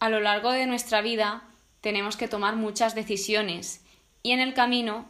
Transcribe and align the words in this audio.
A 0.00 0.08
lo 0.08 0.18
largo 0.20 0.50
de 0.50 0.66
nuestra 0.66 1.02
vida 1.02 1.42
tenemos 1.82 2.16
que 2.16 2.26
tomar 2.26 2.56
muchas 2.56 2.94
decisiones 2.94 3.84
y 4.22 4.32
en 4.32 4.40
el 4.40 4.54
camino 4.54 5.04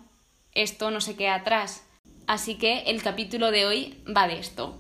esto 0.53 0.91
no 0.91 1.01
se 1.01 1.15
queda 1.15 1.37
atrás. 1.37 1.87
Así 2.27 2.57
que 2.57 2.81
el 2.83 3.01
capítulo 3.01 3.53
de 3.53 3.67
hoy 3.67 4.03
va 4.05 4.27
de 4.27 4.41
esto. 4.41 4.77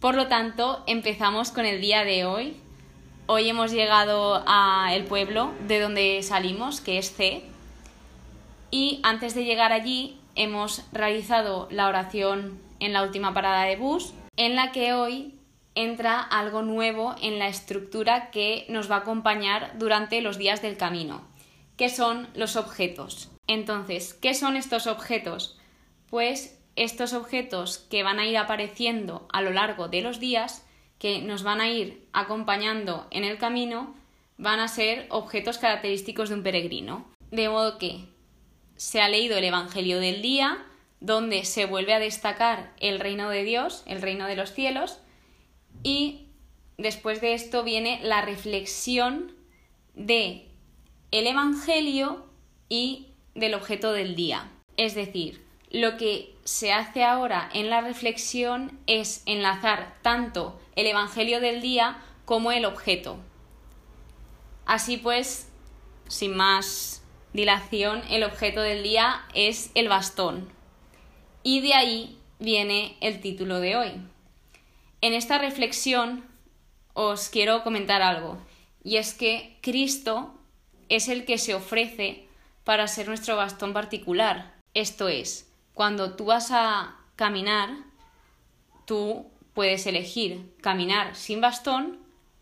Por 0.00 0.14
lo 0.14 0.28
tanto, 0.28 0.84
empezamos 0.86 1.50
con 1.50 1.66
el 1.66 1.80
día 1.80 2.04
de 2.04 2.24
hoy. 2.24 2.56
Hoy 3.26 3.48
hemos 3.48 3.72
llegado 3.72 4.44
al 4.46 5.02
pueblo 5.06 5.52
de 5.66 5.80
donde 5.80 6.22
salimos, 6.22 6.80
que 6.80 6.98
es 6.98 7.12
C. 7.12 7.42
Y 8.70 9.00
antes 9.02 9.34
de 9.34 9.44
llegar 9.44 9.72
allí 9.72 10.20
hemos 10.36 10.84
realizado 10.92 11.66
la 11.72 11.88
oración 11.88 12.60
en 12.78 12.92
la 12.92 13.02
última 13.02 13.34
parada 13.34 13.64
de 13.64 13.74
bus, 13.74 14.14
en 14.36 14.54
la 14.54 14.70
que 14.70 14.92
hoy 14.92 15.34
entra 15.74 16.20
algo 16.20 16.62
nuevo 16.62 17.14
en 17.20 17.38
la 17.38 17.48
estructura 17.48 18.30
que 18.30 18.66
nos 18.68 18.90
va 18.90 18.96
a 18.96 19.00
acompañar 19.00 19.78
durante 19.78 20.20
los 20.20 20.38
días 20.38 20.62
del 20.62 20.76
camino, 20.76 21.22
que 21.76 21.88
son 21.88 22.28
los 22.34 22.56
objetos. 22.56 23.30
Entonces, 23.46 24.14
¿qué 24.14 24.34
son 24.34 24.56
estos 24.56 24.86
objetos? 24.86 25.58
Pues 26.08 26.58
estos 26.76 27.12
objetos 27.12 27.78
que 27.78 28.02
van 28.02 28.18
a 28.18 28.26
ir 28.26 28.36
apareciendo 28.36 29.26
a 29.32 29.42
lo 29.42 29.50
largo 29.50 29.88
de 29.88 30.02
los 30.02 30.20
días, 30.20 30.66
que 30.98 31.20
nos 31.20 31.42
van 31.42 31.60
a 31.60 31.68
ir 31.68 32.06
acompañando 32.12 33.06
en 33.10 33.24
el 33.24 33.38
camino, 33.38 33.94
van 34.38 34.60
a 34.60 34.68
ser 34.68 35.06
objetos 35.10 35.58
característicos 35.58 36.28
de 36.28 36.36
un 36.36 36.42
peregrino. 36.42 37.06
De 37.30 37.48
modo 37.48 37.78
que 37.78 38.04
se 38.76 39.00
ha 39.00 39.08
leído 39.08 39.36
el 39.36 39.44
Evangelio 39.44 40.00
del 40.00 40.22
día, 40.22 40.64
donde 41.00 41.44
se 41.44 41.66
vuelve 41.66 41.94
a 41.94 41.98
destacar 41.98 42.72
el 42.78 43.00
reino 43.00 43.28
de 43.28 43.42
Dios, 43.42 43.82
el 43.86 44.00
reino 44.00 44.26
de 44.26 44.36
los 44.36 44.52
cielos, 44.52 44.98
y 45.82 46.28
después 46.78 47.20
de 47.20 47.34
esto 47.34 47.64
viene 47.64 48.00
la 48.02 48.22
reflexión 48.22 49.32
de 49.94 50.48
el 51.10 51.26
Evangelio 51.26 52.26
y 52.68 53.08
del 53.34 53.54
objeto 53.54 53.92
del 53.92 54.14
día. 54.14 54.50
Es 54.76 54.94
decir, 54.94 55.44
lo 55.70 55.96
que 55.96 56.34
se 56.44 56.72
hace 56.72 57.04
ahora 57.04 57.48
en 57.52 57.70
la 57.70 57.80
reflexión 57.80 58.78
es 58.86 59.22
enlazar 59.26 59.96
tanto 60.02 60.60
el 60.76 60.86
Evangelio 60.86 61.40
del 61.40 61.60
día 61.60 62.02
como 62.24 62.52
el 62.52 62.64
objeto. 62.64 63.18
Así 64.64 64.96
pues, 64.96 65.48
sin 66.08 66.36
más 66.36 67.02
dilación, 67.32 68.02
el 68.10 68.22
objeto 68.24 68.60
del 68.60 68.82
día 68.82 69.24
es 69.34 69.70
el 69.74 69.88
bastón. 69.88 70.48
Y 71.42 71.60
de 71.60 71.74
ahí 71.74 72.18
viene 72.38 72.96
el 73.00 73.20
título 73.20 73.60
de 73.60 73.76
hoy. 73.76 74.11
En 75.02 75.14
esta 75.14 75.36
reflexión 75.36 76.24
os 76.94 77.28
quiero 77.28 77.64
comentar 77.64 78.02
algo, 78.02 78.38
y 78.84 78.98
es 78.98 79.14
que 79.14 79.58
Cristo 79.60 80.32
es 80.88 81.08
el 81.08 81.24
que 81.24 81.38
se 81.38 81.56
ofrece 81.56 82.28
para 82.62 82.86
ser 82.86 83.08
nuestro 83.08 83.34
bastón 83.34 83.72
particular. 83.72 84.54
Esto 84.74 85.08
es, 85.08 85.52
cuando 85.74 86.14
tú 86.14 86.26
vas 86.26 86.52
a 86.52 87.00
caminar, 87.16 87.70
tú 88.84 89.26
puedes 89.54 89.88
elegir 89.88 90.54
caminar 90.60 91.16
sin 91.16 91.40
bastón 91.40 91.98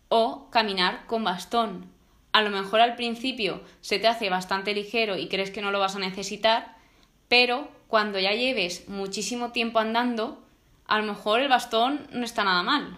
o 0.09 0.47
caminar 0.51 1.07
con 1.07 1.23
bastón. 1.23 1.91
A 2.31 2.43
lo 2.43 2.51
mejor 2.51 2.79
al 2.79 2.95
principio 2.95 3.63
se 3.81 3.97
te 3.97 4.07
hace 4.07 4.29
bastante 4.29 4.75
ligero 4.75 5.17
y 5.17 5.29
crees 5.29 5.49
que 5.49 5.63
no 5.63 5.71
lo 5.71 5.79
vas 5.79 5.95
a 5.95 5.99
necesitar, 5.99 6.77
pero 7.27 7.69
cuando 7.87 8.19
ya 8.19 8.33
lleves 8.33 8.87
muchísimo 8.87 9.51
tiempo 9.51 9.79
andando, 9.79 10.40
a 10.91 10.97
lo 10.97 11.05
mejor 11.05 11.39
el 11.39 11.47
bastón 11.47 12.05
no 12.11 12.25
está 12.25 12.43
nada 12.43 12.63
mal. 12.63 12.97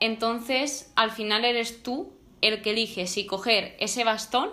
Entonces, 0.00 0.92
al 0.96 1.12
final 1.12 1.44
eres 1.44 1.84
tú 1.84 2.12
el 2.40 2.60
que 2.60 2.72
elige 2.72 3.06
si 3.06 3.24
coger 3.24 3.76
ese 3.78 4.02
bastón 4.02 4.50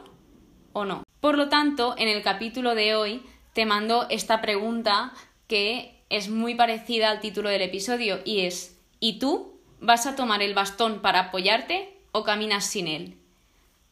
o 0.73 0.85
no. 0.85 1.01
Por 1.21 1.39
lo 1.39 1.49
tanto, 1.49 1.95
en 1.97 2.07
el 2.07 2.21
capítulo 2.21 2.75
de 2.75 2.93
hoy 2.93 3.23
te 3.53 3.65
mando 3.65 4.05
esta 4.11 4.41
pregunta 4.41 5.11
que 5.47 6.03
es 6.09 6.29
muy 6.29 6.53
parecida 6.53 7.09
al 7.09 7.19
título 7.19 7.49
del 7.49 7.63
episodio 7.63 8.19
y 8.23 8.41
es 8.41 8.79
¿y 8.99 9.17
tú 9.17 9.59
vas 9.79 10.05
a 10.05 10.15
tomar 10.15 10.43
el 10.43 10.53
bastón 10.53 11.01
para 11.01 11.19
apoyarte 11.19 11.97
o 12.11 12.23
caminas 12.23 12.67
sin 12.67 12.87
él? 12.87 13.17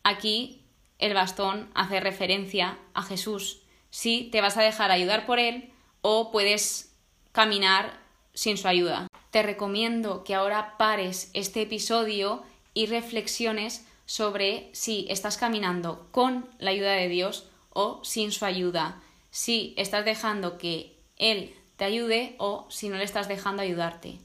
Aquí 0.03 0.61
el 0.99 1.15
bastón 1.15 1.71
hace 1.73 1.99
referencia 1.99 2.77
a 2.93 3.01
Jesús. 3.01 3.63
Si 3.89 4.29
te 4.31 4.41
vas 4.41 4.57
a 4.57 4.61
dejar 4.61 4.91
ayudar 4.91 5.25
por 5.25 5.39
él 5.39 5.73
o 6.03 6.31
puedes 6.31 6.95
caminar 7.31 8.00
sin 8.33 8.57
su 8.57 8.67
ayuda. 8.67 9.07
Te 9.31 9.43
recomiendo 9.43 10.23
que 10.23 10.35
ahora 10.35 10.77
pares 10.77 11.29
este 11.33 11.61
episodio 11.61 12.43
y 12.73 12.85
reflexiones 12.85 13.85
sobre 14.05 14.69
si 14.73 15.05
estás 15.09 15.37
caminando 15.37 16.07
con 16.11 16.47
la 16.59 16.71
ayuda 16.71 16.93
de 16.93 17.07
Dios 17.07 17.47
o 17.69 18.03
sin 18.03 18.31
su 18.31 18.45
ayuda, 18.45 19.01
si 19.29 19.73
estás 19.77 20.03
dejando 20.05 20.57
que 20.57 20.95
Él 21.17 21.55
te 21.77 21.85
ayude 21.85 22.35
o 22.37 22.67
si 22.69 22.89
no 22.89 22.97
le 22.97 23.03
estás 23.03 23.27
dejando 23.27 23.61
ayudarte. 23.61 24.19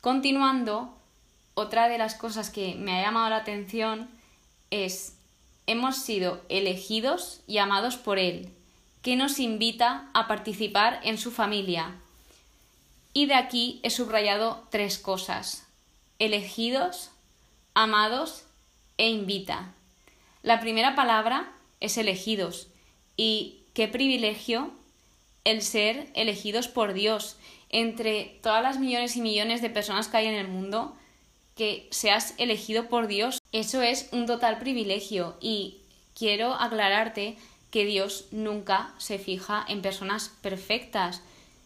Continuando, 0.00 0.96
otra 1.54 1.88
de 1.88 1.98
las 1.98 2.14
cosas 2.14 2.50
que 2.50 2.74
me 2.74 2.98
ha 2.98 3.02
llamado 3.02 3.30
la 3.30 3.36
atención 3.36 4.08
es 4.70 5.16
hemos 5.66 5.96
sido 5.96 6.40
elegidos 6.48 7.40
y 7.46 7.58
amados 7.58 7.96
por 7.96 8.18
Él 8.18 8.50
que 9.02 9.16
nos 9.16 9.40
invita 9.40 10.08
a 10.14 10.28
participar 10.28 11.00
en 11.02 11.18
su 11.18 11.30
familia. 11.30 11.96
Y 13.12 13.26
de 13.26 13.34
aquí 13.34 13.80
he 13.82 13.90
subrayado 13.90 14.66
tres 14.70 14.98
cosas. 14.98 15.66
Elegidos, 16.18 17.10
amados 17.74 18.44
e 18.96 19.08
invita. 19.08 19.74
La 20.42 20.60
primera 20.60 20.94
palabra 20.94 21.52
es 21.80 21.98
elegidos. 21.98 22.68
Y 23.16 23.60
qué 23.74 23.88
privilegio 23.88 24.70
el 25.44 25.62
ser 25.62 26.10
elegidos 26.14 26.68
por 26.68 26.92
Dios 26.92 27.36
entre 27.70 28.38
todas 28.42 28.62
las 28.62 28.78
millones 28.78 29.16
y 29.16 29.20
millones 29.20 29.62
de 29.62 29.70
personas 29.70 30.08
que 30.08 30.18
hay 30.18 30.26
en 30.26 30.34
el 30.34 30.46
mundo, 30.46 30.94
que 31.56 31.88
seas 31.90 32.34
elegido 32.38 32.88
por 32.88 33.08
Dios. 33.08 33.40
Eso 33.50 33.82
es 33.82 34.08
un 34.12 34.26
total 34.26 34.58
privilegio 34.58 35.36
y 35.40 35.78
quiero 36.14 36.54
aclararte 36.54 37.36
que 37.72 37.86
Dios 37.86 38.26
nunca 38.30 38.94
se 38.98 39.18
fija 39.18 39.64
en 39.66 39.80
personas 39.82 40.28
perfectas, 40.42 41.22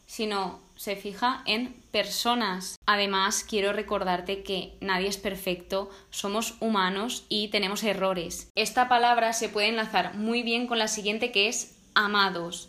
sino 0.06 0.60
se 0.76 0.94
fija 0.94 1.42
en 1.46 1.74
personas. 1.90 2.78
Además, 2.86 3.44
quiero 3.46 3.72
recordarte 3.72 4.44
que 4.44 4.76
nadie 4.80 5.08
es 5.08 5.16
perfecto, 5.16 5.90
somos 6.10 6.54
humanos 6.60 7.24
y 7.28 7.48
tenemos 7.48 7.82
errores. 7.82 8.48
Esta 8.54 8.88
palabra 8.88 9.32
se 9.32 9.48
puede 9.48 9.68
enlazar 9.68 10.14
muy 10.14 10.44
bien 10.44 10.68
con 10.68 10.78
la 10.78 10.86
siguiente 10.86 11.32
que 11.32 11.48
es 11.48 11.76
amados. 11.94 12.68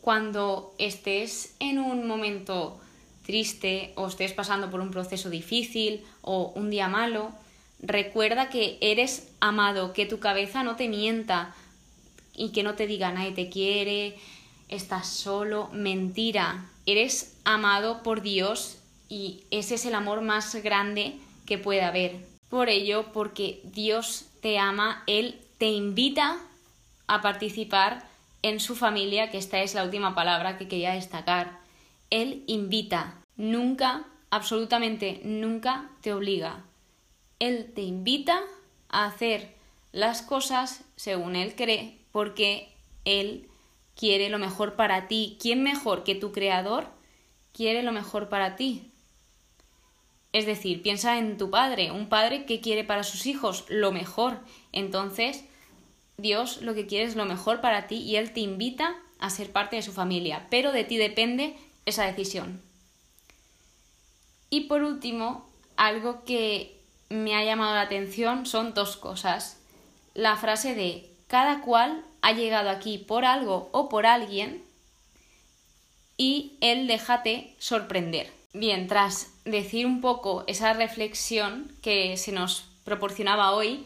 Cuando 0.00 0.74
estés 0.78 1.54
en 1.60 1.78
un 1.78 2.08
momento 2.08 2.80
triste 3.24 3.92
o 3.94 4.08
estés 4.08 4.32
pasando 4.32 4.68
por 4.68 4.80
un 4.80 4.90
proceso 4.90 5.30
difícil 5.30 6.04
o 6.22 6.52
un 6.56 6.70
día 6.70 6.88
malo, 6.88 7.30
recuerda 7.80 8.48
que 8.48 8.78
eres 8.80 9.28
amado, 9.38 9.92
que 9.92 10.06
tu 10.06 10.18
cabeza 10.18 10.64
no 10.64 10.74
te 10.74 10.88
mienta, 10.88 11.54
y 12.38 12.50
que 12.50 12.62
no 12.62 12.74
te 12.74 12.86
diga 12.86 13.12
nadie 13.12 13.32
te 13.32 13.50
quiere, 13.50 14.16
estás 14.68 15.08
solo, 15.08 15.68
mentira, 15.72 16.70
eres 16.86 17.36
amado 17.44 18.02
por 18.02 18.22
Dios 18.22 18.78
y 19.08 19.44
ese 19.50 19.74
es 19.74 19.84
el 19.84 19.94
amor 19.94 20.20
más 20.20 20.54
grande 20.56 21.16
que 21.46 21.58
puede 21.58 21.82
haber. 21.82 22.16
Por 22.48 22.68
ello, 22.68 23.06
porque 23.12 23.60
Dios 23.64 24.26
te 24.40 24.58
ama, 24.58 25.02
Él 25.06 25.40
te 25.58 25.66
invita 25.66 26.38
a 27.06 27.20
participar 27.20 28.06
en 28.42 28.60
su 28.60 28.76
familia, 28.76 29.30
que 29.30 29.38
esta 29.38 29.60
es 29.60 29.74
la 29.74 29.84
última 29.84 30.14
palabra 30.14 30.56
que 30.56 30.68
quería 30.68 30.92
destacar. 30.92 31.58
Él 32.10 32.44
invita, 32.46 33.14
nunca, 33.36 34.04
absolutamente 34.30 35.20
nunca 35.24 35.90
te 36.00 36.12
obliga. 36.12 36.64
Él 37.38 37.72
te 37.74 37.82
invita 37.82 38.40
a 38.88 39.06
hacer 39.06 39.54
las 39.92 40.22
cosas 40.22 40.84
según 40.96 41.34
Él 41.34 41.54
cree 41.56 41.98
porque 42.18 42.74
Él 43.04 43.46
quiere 43.94 44.28
lo 44.28 44.40
mejor 44.40 44.74
para 44.74 45.06
ti. 45.06 45.38
¿Quién 45.40 45.62
mejor 45.62 46.02
que 46.02 46.16
tu 46.16 46.32
Creador 46.32 46.88
quiere 47.52 47.84
lo 47.84 47.92
mejor 47.92 48.28
para 48.28 48.56
ti? 48.56 48.90
Es 50.32 50.44
decir, 50.44 50.82
piensa 50.82 51.16
en 51.18 51.38
tu 51.38 51.48
padre, 51.48 51.92
un 51.92 52.08
padre 52.08 52.44
que 52.44 52.60
quiere 52.60 52.82
para 52.82 53.04
sus 53.04 53.26
hijos 53.26 53.66
lo 53.68 53.92
mejor. 53.92 54.40
Entonces, 54.72 55.44
Dios 56.16 56.60
lo 56.60 56.74
que 56.74 56.88
quiere 56.88 57.04
es 57.04 57.14
lo 57.14 57.24
mejor 57.24 57.60
para 57.60 57.86
ti 57.86 57.98
y 57.98 58.16
Él 58.16 58.32
te 58.32 58.40
invita 58.40 58.96
a 59.20 59.30
ser 59.30 59.52
parte 59.52 59.76
de 59.76 59.82
su 59.82 59.92
familia, 59.92 60.48
pero 60.50 60.72
de 60.72 60.82
ti 60.82 60.96
depende 60.96 61.54
esa 61.86 62.04
decisión. 62.04 62.60
Y 64.50 64.62
por 64.62 64.82
último, 64.82 65.48
algo 65.76 66.24
que 66.24 66.80
me 67.10 67.36
ha 67.36 67.44
llamado 67.44 67.76
la 67.76 67.82
atención 67.82 68.44
son 68.44 68.74
dos 68.74 68.96
cosas. 68.96 69.60
La 70.14 70.36
frase 70.36 70.74
de 70.74 71.08
cada 71.28 71.60
cual 71.60 72.04
ha 72.22 72.32
llegado 72.32 72.70
aquí 72.70 72.98
por 72.98 73.24
algo 73.24 73.68
o 73.72 73.88
por 73.88 74.06
alguien 74.06 74.62
y 76.16 76.56
él 76.60 76.86
déjate 76.86 77.54
sorprender. 77.58 78.30
Bien, 78.52 78.88
tras 78.88 79.32
decir 79.44 79.86
un 79.86 80.00
poco 80.00 80.44
esa 80.46 80.72
reflexión 80.72 81.70
que 81.82 82.16
se 82.16 82.32
nos 82.32 82.64
proporcionaba 82.84 83.52
hoy, 83.52 83.84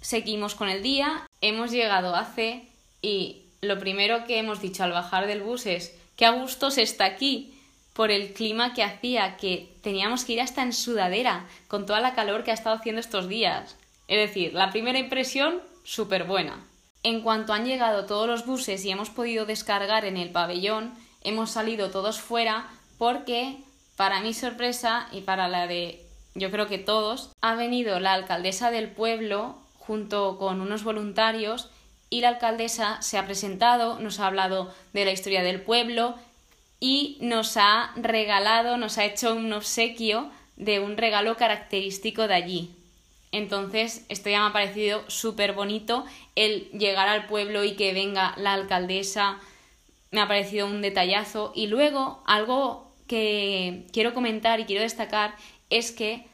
seguimos 0.00 0.54
con 0.54 0.68
el 0.68 0.82
día, 0.82 1.26
hemos 1.40 1.70
llegado 1.70 2.14
a 2.14 2.24
C 2.24 2.68
y 3.02 3.42
lo 3.60 3.78
primero 3.78 4.24
que 4.26 4.38
hemos 4.38 4.60
dicho 4.60 4.84
al 4.84 4.92
bajar 4.92 5.26
del 5.26 5.42
bus 5.42 5.66
es 5.66 5.94
que 6.16 6.26
a 6.26 6.30
gusto 6.30 6.70
se 6.70 6.82
está 6.82 7.04
aquí 7.04 7.54
por 7.94 8.10
el 8.10 8.32
clima 8.32 8.72
que 8.72 8.84
hacía, 8.84 9.36
que 9.36 9.74
teníamos 9.82 10.24
que 10.24 10.34
ir 10.34 10.40
hasta 10.40 10.62
en 10.62 10.72
sudadera 10.72 11.46
con 11.66 11.86
toda 11.86 12.00
la 12.00 12.14
calor 12.14 12.44
que 12.44 12.50
ha 12.50 12.54
estado 12.54 12.76
haciendo 12.76 13.00
estos 13.00 13.28
días. 13.28 13.76
Es 14.06 14.18
decir, 14.18 14.54
la 14.54 14.70
primera 14.70 14.98
impresión 14.98 15.60
súper 15.84 16.24
buena. 16.24 16.64
En 17.02 17.22
cuanto 17.22 17.52
han 17.52 17.64
llegado 17.64 18.04
todos 18.04 18.26
los 18.26 18.44
buses 18.44 18.84
y 18.84 18.90
hemos 18.90 19.10
podido 19.10 19.46
descargar 19.46 20.04
en 20.04 20.16
el 20.16 20.30
pabellón, 20.30 20.94
hemos 21.22 21.50
salido 21.50 21.90
todos 21.90 22.20
fuera 22.20 22.68
porque, 22.98 23.58
para 23.96 24.20
mi 24.20 24.34
sorpresa 24.34 25.08
y 25.12 25.22
para 25.22 25.48
la 25.48 25.66
de 25.66 26.06
yo 26.34 26.50
creo 26.50 26.68
que 26.68 26.78
todos, 26.78 27.30
ha 27.40 27.54
venido 27.54 27.98
la 27.98 28.12
alcaldesa 28.12 28.70
del 28.70 28.88
pueblo 28.88 29.56
junto 29.78 30.38
con 30.38 30.60
unos 30.60 30.84
voluntarios 30.84 31.68
y 32.08 32.20
la 32.20 32.28
alcaldesa 32.28 33.02
se 33.02 33.18
ha 33.18 33.24
presentado, 33.24 33.98
nos 33.98 34.20
ha 34.20 34.26
hablado 34.26 34.72
de 34.92 35.04
la 35.04 35.12
historia 35.12 35.42
del 35.42 35.60
pueblo 35.60 36.14
y 36.78 37.18
nos 37.20 37.56
ha 37.56 37.92
regalado, 37.96 38.76
nos 38.76 38.98
ha 38.98 39.04
hecho 39.04 39.34
un 39.34 39.52
obsequio 39.52 40.30
de 40.56 40.80
un 40.80 40.96
regalo 40.96 41.36
característico 41.36 42.28
de 42.28 42.34
allí. 42.34 42.76
Entonces, 43.32 44.04
esto 44.08 44.28
ya 44.28 44.40
me 44.40 44.48
ha 44.48 44.52
parecido 44.52 45.08
súper 45.08 45.52
bonito 45.52 46.04
el 46.34 46.68
llegar 46.72 47.08
al 47.08 47.26
pueblo 47.26 47.62
y 47.64 47.76
que 47.76 47.92
venga 47.92 48.34
la 48.36 48.54
alcaldesa, 48.54 49.38
me 50.10 50.20
ha 50.20 50.28
parecido 50.28 50.66
un 50.66 50.82
detallazo. 50.82 51.52
Y 51.54 51.68
luego, 51.68 52.22
algo 52.26 52.92
que 53.06 53.86
quiero 53.92 54.14
comentar 54.14 54.60
y 54.60 54.64
quiero 54.64 54.82
destacar 54.82 55.34
es 55.68 55.92
que 55.92 56.26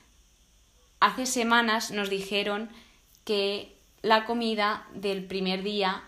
hace 1.01 1.27
semanas 1.27 1.91
nos 1.91 2.09
dijeron 2.09 2.71
que 3.25 3.77
la 4.03 4.25
comida 4.25 4.87
del 4.95 5.25
primer 5.25 5.63
día 5.63 6.03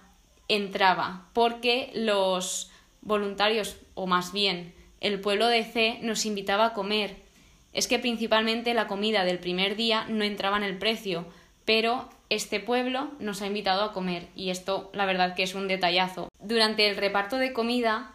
entraba 0.48 1.28
porque 1.34 1.90
los 1.94 2.70
voluntarios, 3.02 3.76
o 3.94 4.06
más 4.06 4.32
bien 4.32 4.74
el 5.00 5.20
pueblo 5.20 5.46
de 5.48 5.64
C, 5.64 5.98
nos 6.02 6.26
invitaba 6.26 6.66
a 6.66 6.72
comer. 6.74 7.27
Es 7.72 7.86
que 7.86 7.98
principalmente 7.98 8.74
la 8.74 8.86
comida 8.86 9.24
del 9.24 9.38
primer 9.38 9.76
día 9.76 10.06
no 10.08 10.24
entraba 10.24 10.56
en 10.56 10.62
el 10.64 10.78
precio, 10.78 11.26
pero 11.64 12.08
este 12.30 12.60
pueblo 12.60 13.10
nos 13.20 13.42
ha 13.42 13.46
invitado 13.46 13.82
a 13.82 13.92
comer 13.92 14.28
y 14.34 14.50
esto 14.50 14.90
la 14.92 15.06
verdad 15.06 15.34
que 15.34 15.42
es 15.42 15.54
un 15.54 15.68
detallazo. 15.68 16.28
Durante 16.40 16.88
el 16.88 16.96
reparto 16.96 17.36
de 17.36 17.52
comida 17.52 18.12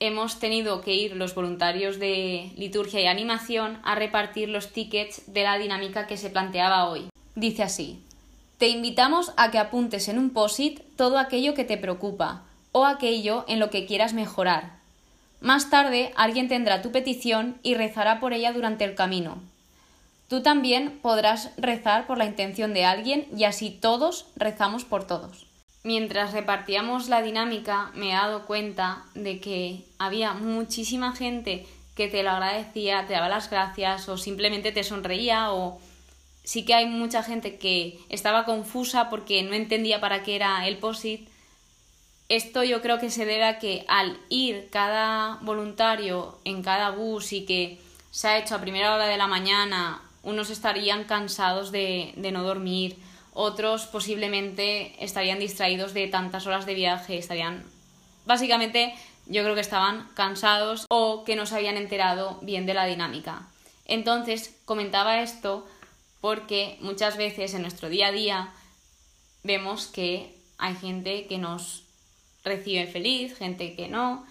hemos 0.00 0.38
tenido 0.38 0.80
que 0.80 0.94
ir 0.94 1.16
los 1.16 1.34
voluntarios 1.34 1.98
de 1.98 2.50
liturgia 2.56 3.00
y 3.00 3.06
animación 3.06 3.78
a 3.84 3.94
repartir 3.94 4.48
los 4.48 4.72
tickets 4.72 5.32
de 5.32 5.42
la 5.42 5.58
dinámica 5.58 6.06
que 6.06 6.16
se 6.16 6.30
planteaba 6.30 6.88
hoy. 6.88 7.08
Dice 7.34 7.62
así: 7.62 8.02
Te 8.58 8.68
invitamos 8.68 9.32
a 9.36 9.50
que 9.50 9.58
apuntes 9.58 10.08
en 10.08 10.18
un 10.18 10.30
POSIT 10.30 10.80
todo 10.96 11.18
aquello 11.18 11.54
que 11.54 11.64
te 11.64 11.78
preocupa 11.78 12.44
o 12.72 12.84
aquello 12.84 13.44
en 13.48 13.60
lo 13.60 13.70
que 13.70 13.86
quieras 13.86 14.14
mejorar. 14.14 14.83
Más 15.44 15.68
tarde 15.68 16.10
alguien 16.16 16.48
tendrá 16.48 16.80
tu 16.80 16.90
petición 16.90 17.58
y 17.62 17.74
rezará 17.74 18.18
por 18.18 18.32
ella 18.32 18.54
durante 18.54 18.86
el 18.86 18.94
camino. 18.94 19.42
Tú 20.26 20.42
también 20.42 20.98
podrás 21.02 21.50
rezar 21.58 22.06
por 22.06 22.16
la 22.16 22.24
intención 22.24 22.72
de 22.72 22.86
alguien 22.86 23.26
y 23.36 23.44
así 23.44 23.68
todos 23.68 24.24
rezamos 24.36 24.86
por 24.86 25.06
todos. 25.06 25.44
Mientras 25.82 26.32
repartíamos 26.32 27.10
la 27.10 27.20
dinámica 27.20 27.90
me 27.94 28.12
he 28.12 28.14
dado 28.14 28.46
cuenta 28.46 29.04
de 29.14 29.38
que 29.38 29.84
había 29.98 30.32
muchísima 30.32 31.14
gente 31.14 31.66
que 31.94 32.08
te 32.08 32.22
lo 32.22 32.30
agradecía, 32.30 33.06
te 33.06 33.12
daba 33.12 33.28
las 33.28 33.50
gracias 33.50 34.08
o 34.08 34.16
simplemente 34.16 34.72
te 34.72 34.82
sonreía 34.82 35.52
o 35.52 35.78
sí 36.42 36.64
que 36.64 36.72
hay 36.72 36.86
mucha 36.86 37.22
gente 37.22 37.58
que 37.58 38.00
estaba 38.08 38.46
confusa 38.46 39.10
porque 39.10 39.42
no 39.42 39.52
entendía 39.52 40.00
para 40.00 40.22
qué 40.22 40.36
era 40.36 40.66
el 40.66 40.78
POSIT. 40.78 41.28
Esto 42.28 42.64
yo 42.64 42.80
creo 42.80 42.98
que 42.98 43.10
se 43.10 43.26
debe 43.26 43.44
a 43.44 43.58
que 43.58 43.84
al 43.86 44.18
ir 44.28 44.68
cada 44.70 45.38
voluntario 45.42 46.38
en 46.44 46.62
cada 46.62 46.90
bus 46.90 47.32
y 47.32 47.44
que 47.44 47.80
se 48.10 48.28
ha 48.28 48.38
hecho 48.38 48.54
a 48.54 48.60
primera 48.60 48.94
hora 48.94 49.06
de 49.06 49.18
la 49.18 49.26
mañana 49.26 50.00
unos 50.22 50.48
estarían 50.50 51.04
cansados 51.04 51.70
de, 51.70 52.14
de 52.16 52.32
no 52.32 52.42
dormir, 52.42 52.96
otros 53.34 53.86
posiblemente 53.86 54.94
estarían 55.04 55.38
distraídos 55.38 55.92
de 55.92 56.08
tantas 56.08 56.46
horas 56.46 56.64
de 56.64 56.74
viaje, 56.74 57.18
estarían 57.18 57.64
básicamente 58.24 58.94
yo 59.26 59.42
creo 59.42 59.54
que 59.54 59.60
estaban 59.60 60.08
cansados 60.14 60.86
o 60.88 61.24
que 61.24 61.36
no 61.36 61.46
se 61.46 61.56
habían 61.56 61.76
enterado 61.76 62.38
bien 62.42 62.66
de 62.66 62.74
la 62.74 62.86
dinámica. 62.86 63.46
Entonces 63.86 64.54
comentaba 64.64 65.20
esto 65.20 65.66
porque 66.20 66.78
muchas 66.80 67.16
veces 67.16 67.54
en 67.54 67.62
nuestro 67.62 67.88
día 67.88 68.08
a 68.08 68.12
día 68.12 68.52
vemos 69.42 69.86
que 69.86 70.34
hay 70.58 70.74
gente 70.74 71.26
que 71.26 71.38
nos 71.38 71.83
recibe 72.44 72.86
feliz, 72.86 73.36
gente 73.36 73.74
que 73.74 73.88
no, 73.88 74.24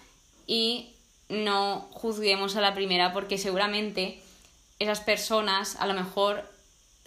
y 0.46 0.94
no 1.28 1.88
juzguemos 1.92 2.56
a 2.56 2.60
la 2.60 2.74
primera 2.74 3.12
porque 3.12 3.38
seguramente 3.38 4.20
esas 4.78 5.00
personas, 5.00 5.76
a 5.76 5.86
lo 5.86 5.94
mejor 5.94 6.48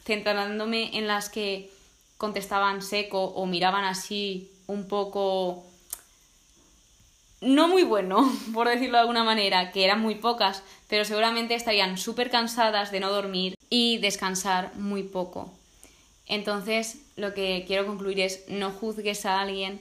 centrándome 0.04 0.98
en 0.98 1.08
las 1.08 1.30
que 1.30 1.70
contestaban 2.18 2.82
seco 2.82 3.24
o 3.24 3.46
miraban 3.46 3.86
así 3.86 4.50
un 4.68 4.88
poco 4.88 5.64
no 7.42 7.68
muy 7.68 7.84
bueno, 7.84 8.32
por 8.54 8.68
decirlo 8.68 8.98
de 8.98 9.02
alguna 9.02 9.24
manera, 9.24 9.72
que 9.72 9.86
eran 9.86 10.02
muy 10.02 10.16
pocas, 10.16 10.64
pero 10.88 11.06
seguramente 11.06 11.56
estarían 11.56 11.98
súper 11.98 12.30
cansadas 12.30 12.92
de 12.92 13.00
no 13.00 13.12
dormir 13.12 13.56
y 13.70 13.98
descansar 14.00 14.74
muy 14.76 15.04
poco. 15.04 15.54
Entonces, 16.26 17.00
lo 17.16 17.34
que 17.34 17.64
quiero 17.68 17.86
concluir 17.86 18.20
es 18.20 18.44
no 18.50 18.72
juzgues 18.72 19.26
a 19.26 19.40
alguien 19.40 19.80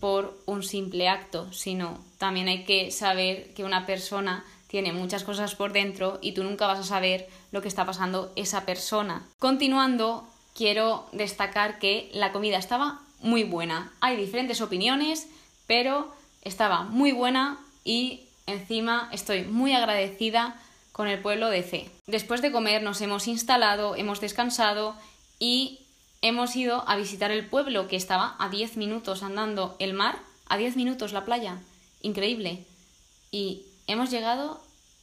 por 0.00 0.38
un 0.46 0.62
simple 0.62 1.08
acto, 1.08 1.52
sino 1.52 1.98
también 2.18 2.48
hay 2.48 2.64
que 2.64 2.90
saber 2.90 3.52
que 3.54 3.64
una 3.64 3.86
persona 3.86 4.44
tiene 4.66 4.92
muchas 4.92 5.24
cosas 5.24 5.54
por 5.54 5.72
dentro 5.72 6.18
y 6.22 6.32
tú 6.32 6.44
nunca 6.44 6.66
vas 6.66 6.78
a 6.78 6.84
saber 6.84 7.28
lo 7.50 7.60
que 7.60 7.68
está 7.68 7.84
pasando 7.84 8.32
esa 8.36 8.64
persona. 8.64 9.26
Continuando, 9.38 10.26
quiero 10.54 11.08
destacar 11.12 11.78
que 11.78 12.08
la 12.12 12.32
comida 12.32 12.56
estaba 12.56 13.00
muy 13.20 13.42
buena. 13.44 13.92
Hay 14.00 14.16
diferentes 14.16 14.60
opiniones, 14.60 15.28
pero 15.66 16.12
estaba 16.42 16.82
muy 16.84 17.12
buena 17.12 17.58
y 17.84 18.22
encima 18.46 19.08
estoy 19.12 19.42
muy 19.42 19.72
agradecida 19.72 20.60
con 20.92 21.08
el 21.08 21.20
pueblo 21.20 21.48
de 21.50 21.62
C. 21.62 21.90
Después 22.06 22.42
de 22.42 22.52
comer 22.52 22.82
nos 22.82 23.00
hemos 23.00 23.26
instalado, 23.26 23.96
hemos 23.96 24.20
descansado 24.20 24.94
y 25.38 25.80
hemos 26.22 26.54
ido 26.56 26.88
a 26.88 26.96
visitar 26.96 27.30
el 27.30 27.46
pueblo 27.46 27.88
que 27.88 27.96
estaba 27.96 28.36
a 28.38 28.48
10 28.48 28.76
minutos 28.76 29.22
andando 29.22 29.76
el 29.78 29.94
mar, 29.94 30.18
a 30.48 30.56
10 30.56 30.76
minutos 30.76 31.12
la 31.12 31.24
playa. 31.24 31.58
Increíble. 32.02 32.64
Y 33.30 33.62
hemos 33.86 34.10
llegado 34.10 34.60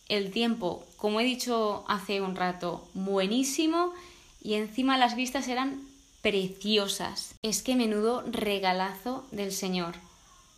el 0.09 0.31
tiempo, 0.31 0.85
como 0.97 1.19
he 1.19 1.23
dicho 1.23 1.85
hace 1.87 2.21
un 2.21 2.35
rato, 2.35 2.87
buenísimo 2.93 3.93
y 4.41 4.53
encima 4.53 4.97
las 4.97 5.15
vistas 5.15 5.47
eran 5.47 5.81
preciosas. 6.21 7.35
Es 7.41 7.61
que 7.61 7.75
menudo 7.75 8.23
regalazo 8.25 9.25
del 9.31 9.51
Señor. 9.51 9.95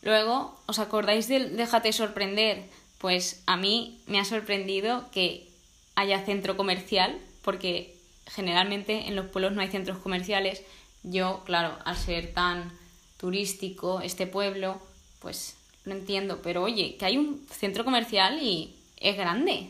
Luego, 0.01 0.57
¿os 0.65 0.79
acordáis 0.79 1.27
del 1.27 1.57
Déjate 1.57 1.91
sorprender? 1.93 2.63
Pues 2.99 3.41
a 3.45 3.57
mí 3.57 3.99
me 4.07 4.19
ha 4.19 4.25
sorprendido 4.25 5.09
que 5.11 5.47
haya 5.95 6.23
centro 6.25 6.55
comercial, 6.55 7.19
porque 7.43 7.98
generalmente 8.29 9.07
en 9.07 9.15
los 9.15 9.27
pueblos 9.27 9.53
no 9.53 9.61
hay 9.61 9.69
centros 9.69 9.97
comerciales. 9.99 10.63
Yo, 11.03 11.43
claro, 11.45 11.77
al 11.85 11.97
ser 11.97 12.33
tan 12.33 12.71
turístico 13.17 14.01
este 14.01 14.27
pueblo, 14.27 14.79
pues 15.19 15.55
no 15.85 15.93
entiendo. 15.93 16.41
Pero 16.41 16.63
oye, 16.63 16.95
que 16.97 17.05
hay 17.05 17.17
un 17.17 17.45
centro 17.49 17.83
comercial 17.83 18.41
y 18.41 18.75
es 18.97 19.17
grande. 19.17 19.69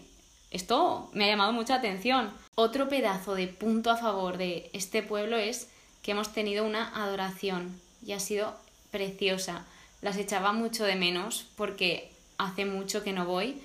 Esto 0.52 1.10
me 1.14 1.26
ha 1.26 1.28
llamado 1.28 1.54
mucha 1.54 1.76
atención. 1.76 2.32
Otro 2.56 2.90
pedazo 2.90 3.36
de 3.36 3.48
punto 3.48 3.92
a 3.92 3.98
favor 3.98 4.38
de 4.38 4.70
este 4.74 5.04
pueblo 5.04 5.38
es 5.38 5.70
que 6.02 6.12
hemos 6.12 6.34
tenido 6.34 6.66
una 6.66 6.90
adoración 7.04 7.80
y 8.06 8.14
ha 8.14 8.20
sido 8.20 8.56
preciosa. 8.92 9.66
Las 10.02 10.18
echaba 10.18 10.54
mucho 10.54 10.86
de 10.86 10.96
menos 10.96 11.46
porque 11.56 12.12
hace 12.38 12.66
mucho 12.66 13.04
que 13.04 13.14
no 13.14 13.26
voy 13.26 13.62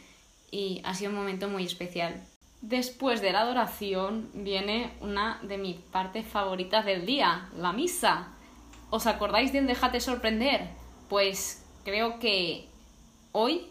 y 0.50 0.80
ha 0.84 0.94
sido 0.94 1.10
un 1.10 1.16
momento 1.16 1.48
muy 1.48 1.64
especial. 1.64 2.22
Después 2.66 3.20
de 3.20 3.30
la 3.30 3.42
adoración 3.42 4.30
viene 4.32 4.90
una 5.02 5.38
de 5.42 5.58
mis 5.58 5.76
partes 5.76 6.26
favoritas 6.26 6.86
del 6.86 7.04
día, 7.04 7.50
la 7.58 7.74
misa. 7.74 8.28
¿Os 8.88 9.06
acordáis 9.06 9.52
del 9.52 9.66
Déjate 9.66 10.00
sorprender? 10.00 10.70
Pues 11.10 11.62
creo 11.84 12.18
que 12.18 12.66
hoy 13.32 13.66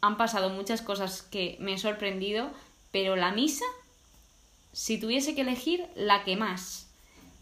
han 0.00 0.16
pasado 0.16 0.50
muchas 0.50 0.80
cosas 0.80 1.22
que 1.22 1.56
me 1.58 1.72
he 1.72 1.78
sorprendido, 1.78 2.52
pero 2.92 3.16
la 3.16 3.32
misa, 3.32 3.64
si 4.72 5.00
tuviese 5.00 5.34
que 5.34 5.40
elegir, 5.40 5.88
la 5.96 6.22
que 6.22 6.36
más. 6.36 6.88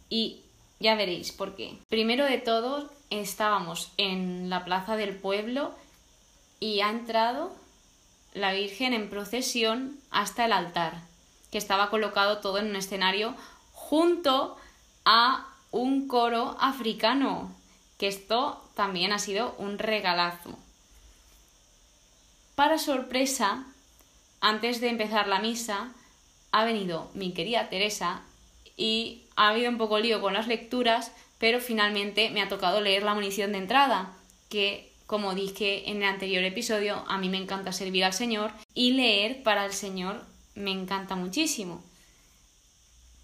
Y 0.08 0.40
ya 0.80 0.94
veréis 0.94 1.32
por 1.32 1.54
qué. 1.54 1.76
Primero 1.90 2.24
de 2.24 2.38
todo, 2.38 2.90
estábamos 3.10 3.92
en 3.98 4.48
la 4.48 4.64
plaza 4.64 4.96
del 4.96 5.14
pueblo 5.14 5.74
y 6.60 6.80
ha 6.80 6.88
entrado 6.88 7.52
la 8.38 8.52
Virgen 8.52 8.92
en 8.92 9.10
procesión 9.10 9.98
hasta 10.10 10.44
el 10.44 10.52
altar, 10.52 11.02
que 11.50 11.58
estaba 11.58 11.90
colocado 11.90 12.38
todo 12.38 12.58
en 12.58 12.66
un 12.66 12.76
escenario 12.76 13.34
junto 13.72 14.56
a 15.04 15.46
un 15.70 16.08
coro 16.08 16.56
africano, 16.60 17.54
que 17.98 18.08
esto 18.08 18.62
también 18.74 19.12
ha 19.12 19.18
sido 19.18 19.54
un 19.58 19.78
regalazo. 19.78 20.58
Para 22.54 22.78
sorpresa, 22.78 23.66
antes 24.40 24.80
de 24.80 24.88
empezar 24.88 25.28
la 25.28 25.40
misa, 25.40 25.92
ha 26.52 26.64
venido 26.64 27.10
mi 27.14 27.32
querida 27.32 27.68
Teresa 27.68 28.22
y 28.76 29.24
ha 29.36 29.48
habido 29.48 29.70
un 29.70 29.78
poco 29.78 29.98
lío 29.98 30.20
con 30.20 30.34
las 30.34 30.46
lecturas, 30.46 31.12
pero 31.38 31.60
finalmente 31.60 32.30
me 32.30 32.42
ha 32.42 32.48
tocado 32.48 32.80
leer 32.80 33.02
la 33.02 33.14
munición 33.14 33.52
de 33.52 33.58
entrada, 33.58 34.12
que 34.48 34.87
como 35.08 35.34
dije 35.34 35.90
en 35.90 36.02
el 36.02 36.04
anterior 36.04 36.44
episodio, 36.44 37.02
a 37.08 37.16
mí 37.16 37.30
me 37.30 37.38
encanta 37.38 37.72
servir 37.72 38.04
al 38.04 38.12
Señor 38.12 38.52
y 38.74 38.92
leer 38.92 39.42
para 39.42 39.64
el 39.64 39.72
Señor 39.72 40.22
me 40.54 40.70
encanta 40.70 41.16
muchísimo. 41.16 41.82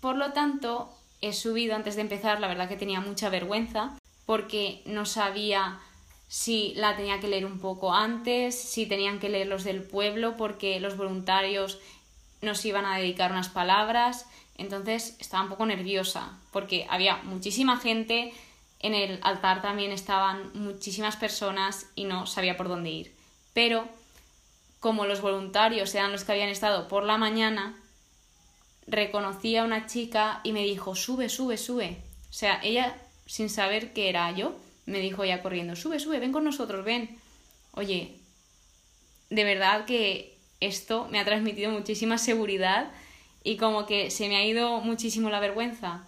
Por 0.00 0.16
lo 0.16 0.32
tanto, 0.32 0.90
he 1.20 1.34
subido 1.34 1.76
antes 1.76 1.96
de 1.96 2.00
empezar, 2.00 2.40
la 2.40 2.48
verdad 2.48 2.70
que 2.70 2.78
tenía 2.78 3.00
mucha 3.00 3.28
vergüenza, 3.28 3.98
porque 4.24 4.80
no 4.86 5.04
sabía 5.04 5.78
si 6.26 6.72
la 6.74 6.96
tenía 6.96 7.20
que 7.20 7.28
leer 7.28 7.44
un 7.44 7.58
poco 7.58 7.92
antes, 7.92 8.58
si 8.58 8.86
tenían 8.86 9.20
que 9.20 9.28
leer 9.28 9.48
los 9.48 9.62
del 9.62 9.82
pueblo, 9.82 10.38
porque 10.38 10.80
los 10.80 10.96
voluntarios 10.96 11.80
nos 12.40 12.64
iban 12.64 12.86
a 12.86 12.96
dedicar 12.96 13.30
unas 13.30 13.50
palabras, 13.50 14.24
entonces 14.56 15.16
estaba 15.20 15.42
un 15.42 15.50
poco 15.50 15.66
nerviosa, 15.66 16.38
porque 16.50 16.86
había 16.88 17.16
muchísima 17.24 17.76
gente, 17.76 18.32
en 18.84 18.94
el 18.94 19.18
altar 19.22 19.62
también 19.62 19.92
estaban 19.92 20.50
muchísimas 20.52 21.16
personas 21.16 21.86
y 21.94 22.04
no 22.04 22.26
sabía 22.26 22.58
por 22.58 22.68
dónde 22.68 22.90
ir. 22.90 23.14
Pero 23.54 23.88
como 24.78 25.06
los 25.06 25.22
voluntarios 25.22 25.94
eran 25.94 26.12
los 26.12 26.24
que 26.24 26.32
habían 26.32 26.50
estado 26.50 26.86
por 26.86 27.04
la 27.04 27.16
mañana, 27.16 27.74
reconocí 28.86 29.56
a 29.56 29.64
una 29.64 29.86
chica 29.86 30.40
y 30.44 30.52
me 30.52 30.64
dijo, 30.64 30.94
sube, 30.94 31.30
sube, 31.30 31.56
sube. 31.56 31.96
O 32.28 32.32
sea, 32.34 32.60
ella, 32.62 32.94
sin 33.24 33.48
saber 33.48 33.94
que 33.94 34.10
era 34.10 34.30
yo, 34.32 34.54
me 34.84 35.00
dijo 35.00 35.24
ya 35.24 35.40
corriendo, 35.40 35.76
sube, 35.76 35.98
sube, 35.98 36.18
ven 36.18 36.32
con 36.32 36.44
nosotros, 36.44 36.84
ven. 36.84 37.18
Oye, 37.72 38.16
de 39.30 39.44
verdad 39.44 39.86
que 39.86 40.36
esto 40.60 41.08
me 41.10 41.18
ha 41.18 41.24
transmitido 41.24 41.70
muchísima 41.70 42.18
seguridad 42.18 42.90
y 43.42 43.56
como 43.56 43.86
que 43.86 44.10
se 44.10 44.28
me 44.28 44.36
ha 44.36 44.44
ido 44.44 44.82
muchísimo 44.82 45.30
la 45.30 45.40
vergüenza. 45.40 46.06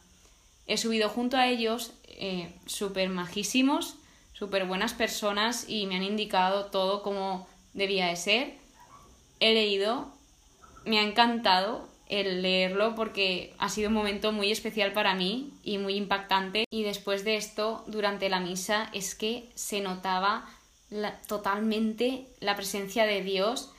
He 0.67 0.77
subido 0.77 1.09
junto 1.09 1.39
a 1.39 1.47
ellos, 1.47 1.93
eh, 2.17 2.53
súper 2.67 3.09
majísimos, 3.09 3.97
súper 4.33 4.67
buenas 4.67 4.95
personas 4.95 5.67
y 5.69 5.87
me 5.87 5.97
han 5.97 6.03
indicado 6.03 6.67
todo 6.67 7.03
como 7.03 7.47
debía 7.73 8.07
de 8.07 8.17
ser. 8.17 8.55
He 9.41 9.55
leído, 9.55 10.09
me 10.85 10.99
ha 10.99 11.03
encantado 11.03 11.89
el 12.09 12.43
leerlo 12.43 12.95
porque 12.95 13.55
ha 13.59 13.69
sido 13.69 13.89
un 13.89 13.95
momento 13.95 14.33
muy 14.33 14.51
especial 14.51 14.93
para 14.93 15.15
mí 15.15 15.53
y 15.63 15.79
muy 15.79 15.95
impactante. 15.97 16.65
Y 16.71 16.83
después 16.83 17.25
de 17.25 17.37
esto, 17.37 17.85
durante 17.87 18.29
la 18.29 18.41
misa, 18.41 18.89
es 18.93 19.15
que 19.15 19.49
se 19.55 19.81
notaba 19.81 20.49
totalmente 21.27 22.27
la 22.41 22.55
presencia 22.55 23.07
de 23.07 23.23
Dios, 23.23 23.73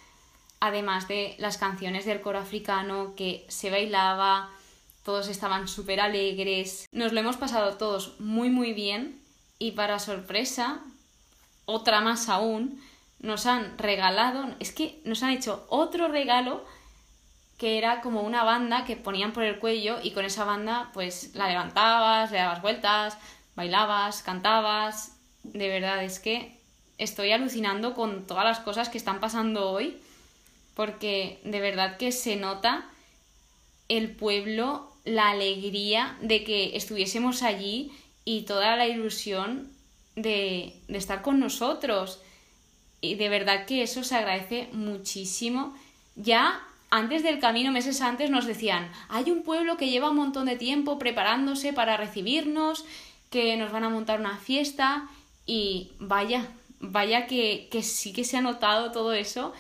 además 0.60 1.08
de 1.08 1.36
las 1.38 1.58
canciones 1.58 2.06
del 2.06 2.22
coro 2.22 2.40
africano 2.40 3.14
que 3.16 3.46
se 3.48 3.70
bailaba, 3.70 4.50
todos 5.08 5.30
estaban 5.30 5.70
súper 5.70 6.02
alegres. 6.02 6.86
Nos 6.92 7.14
lo 7.14 7.22
hemos 7.22 7.38
pasado 7.38 7.78
todos 7.78 8.20
muy 8.20 8.50
muy 8.50 8.74
bien 8.74 9.22
y 9.58 9.72
para 9.72 10.00
sorpresa, 10.00 10.82
otra 11.64 12.02
más 12.02 12.28
aún, 12.28 12.84
nos 13.20 13.46
han 13.46 13.78
regalado, 13.78 14.54
es 14.60 14.74
que 14.74 15.00
nos 15.06 15.24
han 15.24 15.30
hecho 15.30 15.66
otro 15.70 16.10
regalo 16.10 16.66
que 17.58 17.78
era 17.78 18.02
como 18.02 18.20
una 18.20 18.44
banda 18.44 18.84
que 18.84 18.98
ponían 18.98 19.32
por 19.32 19.44
el 19.44 19.60
cuello 19.60 19.98
y 20.04 20.12
con 20.12 20.26
esa 20.26 20.44
banda 20.44 20.92
pues 20.94 21.34
la 21.36 21.48
levantabas, 21.48 22.30
le 22.30 22.40
dabas 22.40 22.62
vueltas, 22.62 23.18
bailabas, 23.56 24.24
cantabas. 24.24 25.16
De 25.44 25.70
verdad 25.70 26.04
es 26.04 26.20
que 26.20 26.60
estoy 26.98 27.32
alucinando 27.32 27.94
con 27.94 28.28
todas 28.28 28.44
las 28.44 28.60
cosas 28.60 28.90
que 28.90 28.98
están 28.98 29.22
pasando 29.22 29.72
hoy 29.72 30.02
porque 30.76 31.40
de 31.46 31.62
verdad 31.62 31.96
que 31.96 32.12
se 32.12 32.36
nota 32.36 32.90
el 33.88 34.12
pueblo, 34.12 34.92
la 35.08 35.30
alegría 35.30 36.18
de 36.22 36.44
que 36.44 36.76
estuviésemos 36.76 37.42
allí 37.42 37.92
y 38.26 38.42
toda 38.42 38.76
la 38.76 38.88
ilusión 38.88 39.72
de, 40.16 40.74
estar 40.90 41.22
con 41.22 41.40
nosotros. 41.40 42.20
Y 43.00 43.16
de 43.16 43.30
verdad 43.30 43.66
que 43.66 43.84
eso 43.84 44.04
se 44.04 44.16
agradece 44.16 44.68
muchísimo. 44.74 45.76
Ya 46.16 46.62
antes 46.90 47.24
del 47.24 47.40
camino, 47.40 47.72
meses 47.72 48.02
antes, 48.02 48.30
nos 48.30 48.46
decían, 48.46 48.92
hay 49.08 49.32
un 49.32 49.44
pueblo 49.44 49.78
que 49.78 49.90
lleva 49.90 50.10
un 50.10 50.18
montón 50.18 50.46
de 50.46 50.58
tiempo 50.58 51.00
preparándose 51.00 51.72
para 51.72 51.96
recibirnos, 51.96 52.84
que 53.30 53.56
nos 53.56 53.72
van 53.72 53.86
a 53.86 53.90
montar 53.90 54.20
una 54.20 54.38
fiesta 54.38 55.10
y 55.46 55.92
vaya, 56.00 56.48
vaya 56.80 57.28
que 57.28 57.70
sí 57.82 58.12
que 58.12 58.26
se 58.26 58.36
ha 58.36 58.42
notado 58.42 58.92
todo 58.92 59.14
eso 59.14 59.54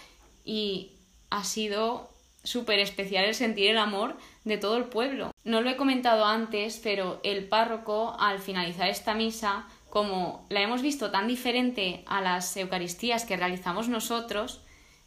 y 0.44 0.92
ha 1.30 1.44
sido 1.46 2.10
súper 2.48 2.80
especial 2.80 3.26
el 3.26 3.36
sentir 3.36 3.72
el 3.72 3.78
amor 3.78 4.16
de 4.46 4.58
todo 4.58 4.78
el 4.78 4.86
pueblo. 4.86 5.32
No 5.44 5.62
lo 5.62 5.70
he 5.70 5.76
comentado 5.76 6.26
antes, 6.26 6.80
pero 6.82 7.20
el 7.24 7.46
párroco, 7.50 8.16
al 8.20 8.40
finalizar 8.40 8.88
esta 8.88 9.14
misa, 9.14 9.68
como 9.90 10.46
la 10.50 10.62
hemos 10.62 10.82
visto 10.82 11.12
tan 11.12 11.28
diferente 11.28 12.04
a 12.06 12.22
las 12.22 12.56
Eucaristías 12.56 13.26
que 13.26 13.36
realizamos 13.36 13.90
nosotros, 13.90 14.62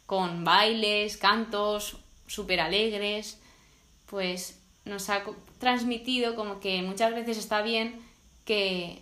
con 0.05 0.43
bailes, 0.43 1.17
cantos, 1.17 1.97
súper 2.27 2.59
alegres, 2.59 3.41
pues 4.05 4.61
nos 4.85 5.09
ha 5.09 5.23
transmitido 5.57 6.35
como 6.35 6.59
que 6.59 6.83
muchas 6.83 7.13
veces 7.15 7.37
está 7.37 7.63
bien 7.63 8.01
que 8.45 9.01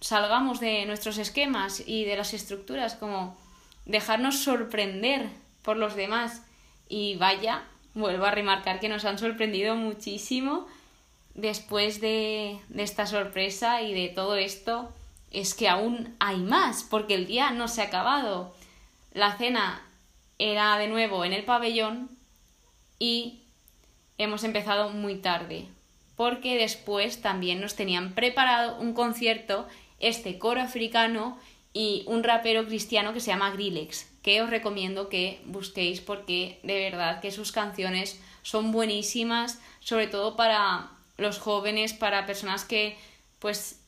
salgamos 0.00 0.60
de 0.60 0.86
nuestros 0.86 1.18
esquemas 1.18 1.82
y 1.84 2.04
de 2.04 2.16
las 2.16 2.32
estructuras, 2.32 2.94
como 2.94 3.36
dejarnos 3.86 4.38
sorprender 4.38 5.28
por 5.62 5.76
los 5.76 5.96
demás. 5.96 6.42
Y 6.90 7.14
vaya, 7.14 7.62
vuelvo 7.94 8.26
a 8.26 8.32
remarcar 8.32 8.80
que 8.80 8.90
nos 8.90 9.06
han 9.06 9.18
sorprendido 9.18 9.76
muchísimo 9.76 10.66
después 11.34 12.00
de, 12.00 12.58
esta 12.76 13.06
sorpresa 13.06 13.80
y 13.80 13.94
de 13.94 14.08
todo 14.08 14.36
esto. 14.36 14.92
Es 15.30 15.54
que 15.54 15.68
aún 15.68 16.14
hay 16.18 16.38
más, 16.38 16.82
porque 16.82 17.14
el 17.14 17.26
día 17.26 17.52
no 17.52 17.68
se 17.68 17.80
ha 17.80 17.86
acabado. 17.86 18.52
La 19.14 19.38
cena 19.38 19.80
era 20.38 20.76
de 20.76 20.88
nuevo 20.88 21.24
en 21.24 21.32
el 21.32 21.44
pabellón, 21.44 22.10
y 22.98 23.40
hemos 24.18 24.44
empezado 24.44 24.90
muy 24.90 25.16
tarde, 25.16 25.66
porque 26.16 26.58
después 26.58 27.22
también 27.22 27.60
nos 27.60 27.74
tenían 27.76 28.12
preparado 28.14 28.76
un 28.78 28.92
concierto, 28.92 29.66
este 30.00 30.38
coro 30.38 30.60
africano 30.60 31.38
y 31.72 32.02
un 32.06 32.22
rapero 32.22 32.66
cristiano 32.66 33.12
que 33.12 33.20
se 33.20 33.30
llama 33.30 33.52
Grillex, 33.52 34.09
que 34.22 34.42
os 34.42 34.50
recomiendo 34.50 35.08
que 35.08 35.40
busquéis 35.46 36.00
porque 36.00 36.60
de 36.62 36.78
verdad 36.90 37.20
que 37.20 37.30
sus 37.30 37.52
canciones 37.52 38.20
son 38.42 38.72
buenísimas, 38.72 39.60
sobre 39.80 40.06
todo 40.06 40.36
para 40.36 40.90
los 41.16 41.38
jóvenes, 41.38 41.92
para 41.92 42.26
personas 42.26 42.64
que 42.64 42.96
pues 43.38 43.80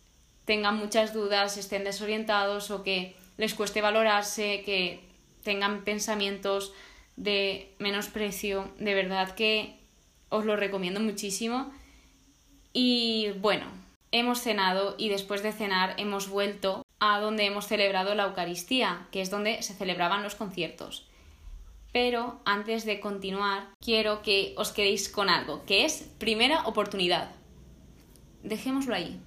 tengan 0.44 0.76
muchas 0.76 1.12
dudas, 1.12 1.56
estén 1.56 1.84
desorientados 1.84 2.70
o 2.70 2.82
que 2.82 3.14
les 3.36 3.54
cueste 3.54 3.80
valorarse, 3.80 4.62
que 4.64 5.00
tengan 5.42 5.84
pensamientos 5.84 6.72
de 7.16 7.72
menosprecio, 7.78 8.72
de 8.78 8.94
verdad 8.94 9.34
que 9.34 9.76
os 10.28 10.44
lo 10.44 10.56
recomiendo 10.56 11.00
muchísimo. 11.00 11.72
Y 12.72 13.30
bueno, 13.40 13.66
hemos 14.12 14.40
cenado 14.40 14.94
y 14.98 15.08
después 15.08 15.42
de 15.42 15.52
cenar 15.52 15.94
hemos 15.98 16.28
vuelto 16.28 16.82
a 17.04 17.18
donde 17.18 17.44
hemos 17.46 17.66
celebrado 17.66 18.14
la 18.14 18.26
Eucaristía, 18.26 19.08
que 19.10 19.22
es 19.22 19.28
donde 19.28 19.60
se 19.62 19.74
celebraban 19.74 20.22
los 20.22 20.36
conciertos. 20.36 21.04
Pero 21.92 22.40
antes 22.44 22.84
de 22.84 23.00
continuar, 23.00 23.70
quiero 23.80 24.22
que 24.22 24.54
os 24.56 24.70
quedéis 24.70 25.08
con 25.08 25.28
algo, 25.28 25.64
que 25.66 25.84
es 25.84 26.08
primera 26.20 26.64
oportunidad. 26.64 27.32
Dejémoslo 28.44 28.94
ahí. 28.94 29.20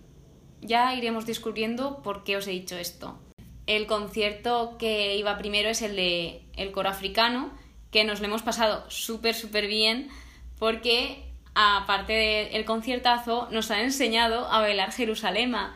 Ya 0.62 0.96
iremos 0.96 1.25
descubriendo 1.25 2.01
por 2.01 2.24
qué 2.24 2.38
os 2.38 2.48
he 2.48 2.51
dicho 2.51 2.77
esto. 2.77 3.20
El 3.67 3.88
concierto 3.88 4.77
que 4.79 5.17
iba 5.17 5.38
primero 5.38 5.67
es 5.67 5.82
el 5.82 5.98
de 5.98 6.46
el 6.55 6.72
coro 6.72 6.88
africano, 6.88 7.51
que 7.91 8.05
nos 8.05 8.22
lo 8.22 8.27
hemos 8.27 8.41
pasado 8.41 8.89
súper, 8.89 9.36
súper 9.36 9.67
bien 9.67 10.08
porque 10.60 11.25
aparte 11.55 12.13
del 12.53 12.63
conciertazo 12.63 13.50
nos 13.51 13.70
han 13.70 13.82
enseñado 13.82 14.48
a 14.48 14.62
bailar 14.62 14.94
Jerusalema 14.94 15.75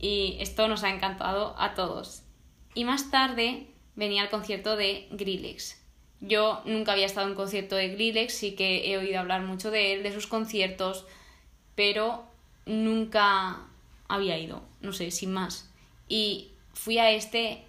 y 0.00 0.36
esto 0.40 0.66
nos 0.68 0.82
ha 0.82 0.90
encantado 0.90 1.54
a 1.58 1.74
todos. 1.74 2.22
Y 2.74 2.84
más 2.84 3.10
tarde 3.10 3.66
venía 3.94 4.22
el 4.22 4.30
concierto 4.30 4.76
de 4.76 5.08
Grillex. 5.12 5.80
Yo 6.20 6.62
nunca 6.64 6.92
había 6.92 7.06
estado 7.06 7.26
en 7.26 7.32
un 7.32 7.36
concierto 7.36 7.76
de 7.76 7.88
Grillex, 7.88 8.32
sí 8.32 8.52
que 8.52 8.90
he 8.90 8.98
oído 8.98 9.20
hablar 9.20 9.42
mucho 9.42 9.70
de 9.70 9.92
él, 9.92 10.02
de 10.02 10.12
sus 10.12 10.26
conciertos, 10.26 11.06
pero 11.74 12.24
nunca 12.66 13.66
había 14.08 14.38
ido, 14.38 14.62
no 14.80 14.92
sé, 14.92 15.10
sin 15.10 15.32
más. 15.32 15.70
Y 16.08 16.50
fui 16.74 16.98
a 16.98 17.10
este, 17.10 17.64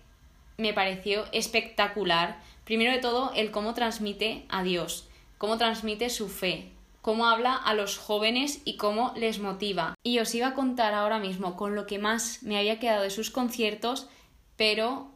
me 0.57 0.73
pareció 0.73 1.25
espectacular 1.31 2.41
Primero 2.71 2.93
de 2.93 2.99
todo, 2.99 3.33
el 3.35 3.51
cómo 3.51 3.73
transmite 3.73 4.45
a 4.47 4.63
Dios, 4.63 5.07
cómo 5.37 5.57
transmite 5.57 6.09
su 6.09 6.29
fe, 6.29 6.69
cómo 7.01 7.27
habla 7.27 7.55
a 7.55 7.73
los 7.73 7.97
jóvenes 7.97 8.61
y 8.65 8.77
cómo 8.77 9.13
les 9.15 9.39
motiva. 9.39 9.95
Y 10.03 10.19
os 10.19 10.33
iba 10.35 10.47
a 10.47 10.53
contar 10.53 10.93
ahora 10.93 11.19
mismo 11.19 11.55
con 11.57 11.75
lo 11.75 11.87
que 11.87 11.99
más 11.99 12.43
me 12.43 12.57
había 12.57 12.79
quedado 12.79 13.03
de 13.03 13.09
sus 13.09 13.31
conciertos, 13.31 14.07
pero 14.55 15.11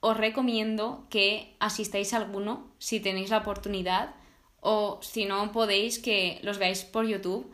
os 0.00 0.16
recomiendo 0.16 1.06
que 1.10 1.54
asistáis 1.58 2.14
a 2.14 2.18
alguno 2.18 2.70
si 2.78 3.00
tenéis 3.00 3.30
la 3.30 3.38
oportunidad 3.38 4.14
o 4.60 4.98
si 5.02 5.24
no 5.24 5.52
podéis 5.52 5.98
que 5.98 6.38
los 6.42 6.58
veáis 6.58 6.84
por 6.84 7.06
YouTube 7.06 7.50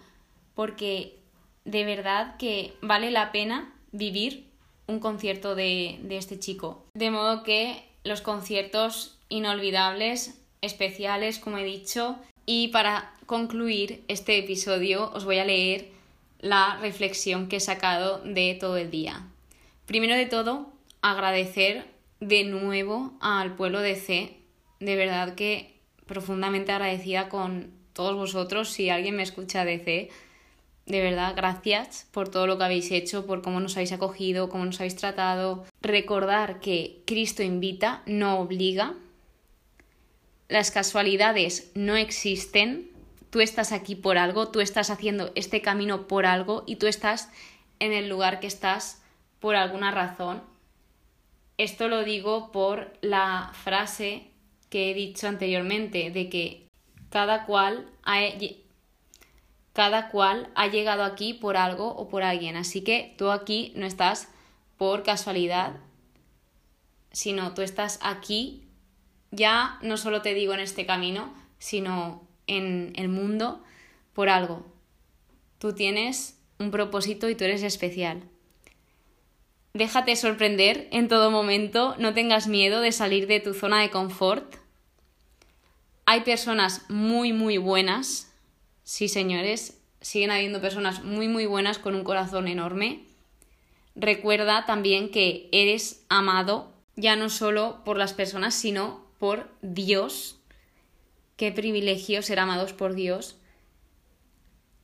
porque 0.54 1.20
de 1.64 1.84
verdad 1.84 2.36
que 2.36 2.74
vale 2.80 3.10
la 3.10 3.32
pena 3.32 3.74
vivir 3.92 4.50
un 4.86 5.00
concierto 5.00 5.54
de, 5.54 5.98
de 6.02 6.16
este 6.16 6.38
chico. 6.38 6.84
De 6.94 7.10
modo 7.10 7.42
que 7.42 7.84
los 8.04 8.22
conciertos 8.22 9.18
inolvidables, 9.28 10.40
especiales, 10.60 11.38
como 11.38 11.58
he 11.58 11.64
dicho, 11.64 12.16
y 12.46 12.68
para 12.68 13.12
concluir 13.26 14.04
este 14.08 14.38
episodio 14.38 15.10
os 15.12 15.24
voy 15.24 15.38
a 15.38 15.44
leer 15.44 15.88
la 16.40 16.78
reflexión 16.80 17.48
que 17.48 17.56
he 17.56 17.60
sacado 17.60 18.20
de 18.24 18.56
todo 18.58 18.76
el 18.76 18.90
día. 18.90 19.26
Primero 19.86 20.14
de 20.14 20.26
todo, 20.26 20.72
agradecer 21.02 21.84
de 22.20 22.44
nuevo 22.44 23.12
al 23.20 23.56
pueblo 23.56 23.80
de 23.80 23.96
C. 23.96 24.36
De 24.80 24.96
verdad 24.96 25.34
que 25.34 25.74
profundamente 26.06 26.72
agradecida 26.72 27.28
con 27.28 27.70
todos 27.92 28.14
vosotros. 28.14 28.70
Si 28.70 28.90
alguien 28.90 29.16
me 29.16 29.22
escucha 29.22 29.64
de 29.64 29.78
C, 29.78 30.10
de 30.86 31.02
verdad, 31.02 31.34
gracias 31.34 32.06
por 32.12 32.28
todo 32.28 32.46
lo 32.46 32.58
que 32.58 32.64
habéis 32.64 32.92
hecho, 32.92 33.26
por 33.26 33.42
cómo 33.42 33.58
nos 33.58 33.76
habéis 33.76 33.92
acogido, 33.92 34.48
cómo 34.48 34.64
nos 34.64 34.78
habéis 34.78 34.94
tratado. 34.94 35.64
Recordar 35.82 36.60
que 36.60 37.02
Cristo 37.06 37.42
invita, 37.42 38.02
no 38.06 38.38
obliga. 38.38 38.94
Las 40.48 40.70
casualidades 40.70 41.72
no 41.74 41.96
existen. 41.96 42.90
Tú 43.30 43.40
estás 43.40 43.72
aquí 43.72 43.96
por 43.96 44.18
algo, 44.18 44.48
tú 44.48 44.60
estás 44.60 44.90
haciendo 44.90 45.32
este 45.34 45.60
camino 45.60 46.06
por 46.06 46.26
algo 46.26 46.62
y 46.66 46.76
tú 46.76 46.86
estás 46.86 47.30
en 47.80 47.92
el 47.92 48.08
lugar 48.08 48.40
que 48.40 48.46
estás 48.46 49.02
por 49.40 49.56
alguna 49.56 49.90
razón. 49.90 50.42
Esto 51.58 51.88
lo 51.88 52.04
digo 52.04 52.52
por 52.52 52.92
la 53.00 53.50
frase 53.54 54.30
que 54.70 54.90
he 54.90 54.94
dicho 54.94 55.26
anteriormente, 55.26 56.10
de 56.10 56.28
que 56.28 56.68
cada 57.10 57.44
cual 57.44 57.90
ha, 58.04 58.20
cada 59.72 60.08
cual 60.10 60.50
ha 60.54 60.66
llegado 60.66 61.02
aquí 61.02 61.34
por 61.34 61.56
algo 61.56 61.88
o 61.88 62.08
por 62.08 62.22
alguien. 62.22 62.56
Así 62.56 62.82
que 62.82 63.14
tú 63.18 63.30
aquí 63.30 63.72
no 63.74 63.86
estás 63.86 64.28
por 64.76 65.02
casualidad, 65.02 65.76
sino 67.10 67.54
tú 67.54 67.62
estás 67.62 67.98
aquí, 68.02 68.65
ya 69.30 69.78
no 69.82 69.96
solo 69.96 70.22
te 70.22 70.34
digo 70.34 70.54
en 70.54 70.60
este 70.60 70.86
camino, 70.86 71.32
sino 71.58 72.26
en 72.46 72.92
el 72.96 73.08
mundo, 73.08 73.62
por 74.12 74.28
algo. 74.28 74.66
Tú 75.58 75.74
tienes 75.74 76.38
un 76.58 76.70
propósito 76.70 77.28
y 77.28 77.34
tú 77.34 77.44
eres 77.44 77.62
especial. 77.62 78.22
Déjate 79.74 80.16
sorprender 80.16 80.88
en 80.90 81.08
todo 81.08 81.30
momento, 81.30 81.94
no 81.98 82.14
tengas 82.14 82.46
miedo 82.46 82.80
de 82.80 82.92
salir 82.92 83.26
de 83.26 83.40
tu 83.40 83.52
zona 83.52 83.82
de 83.82 83.90
confort. 83.90 84.56
Hay 86.06 86.22
personas 86.22 86.88
muy, 86.88 87.32
muy 87.32 87.58
buenas 87.58 88.32
Sí, 88.86 89.08
señores, 89.08 89.82
siguen 90.00 90.30
habiendo 90.30 90.60
personas 90.60 91.02
muy, 91.02 91.26
muy 91.26 91.44
buenas 91.44 91.80
con 91.80 91.96
un 91.96 92.04
corazón 92.04 92.46
enorme. 92.46 93.00
Recuerda 93.96 94.64
también 94.64 95.10
que 95.10 95.48
eres 95.50 96.04
amado 96.08 96.72
ya 96.94 97.16
no 97.16 97.28
solo 97.28 97.82
por 97.84 97.98
las 97.98 98.12
personas, 98.12 98.54
sino 98.54 99.04
por 99.18 99.48
Dios. 99.62 100.38
Qué 101.36 101.52
privilegio 101.52 102.22
ser 102.22 102.38
amados 102.38 102.72
por 102.72 102.94
Dios. 102.94 103.36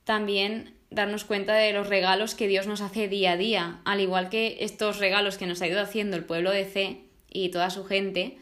También 0.03 0.75
darnos 0.89 1.25
cuenta 1.25 1.55
de 1.55 1.73
los 1.73 1.87
regalos 1.87 2.35
que 2.35 2.47
Dios 2.47 2.67
nos 2.67 2.81
hace 2.81 3.07
día 3.07 3.31
a 3.33 3.37
día, 3.37 3.81
al 3.85 3.99
igual 3.99 4.29
que 4.29 4.57
estos 4.59 4.99
regalos 4.99 5.37
que 5.37 5.47
nos 5.47 5.61
ha 5.61 5.67
ido 5.67 5.81
haciendo 5.81 6.15
el 6.15 6.25
pueblo 6.25 6.51
de 6.51 6.65
C 6.65 7.01
y 7.29 7.49
toda 7.49 7.69
su 7.69 7.83
gente, 7.85 8.37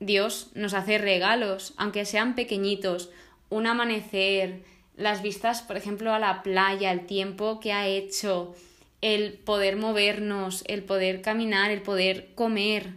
Dios 0.00 0.50
nos 0.54 0.74
hace 0.74 0.98
regalos, 0.98 1.74
aunque 1.76 2.04
sean 2.04 2.34
pequeñitos, 2.34 3.10
un 3.48 3.66
amanecer, 3.66 4.62
las 4.96 5.22
vistas, 5.22 5.62
por 5.62 5.76
ejemplo, 5.76 6.12
a 6.12 6.18
la 6.18 6.42
playa, 6.42 6.90
el 6.90 7.06
tiempo 7.06 7.60
que 7.60 7.72
ha 7.72 7.86
hecho, 7.86 8.54
el 9.00 9.34
poder 9.34 9.76
movernos, 9.76 10.64
el 10.66 10.82
poder 10.82 11.22
caminar, 11.22 11.70
el 11.70 11.82
poder 11.82 12.30
comer, 12.34 12.94